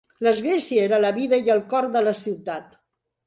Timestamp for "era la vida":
0.85-1.39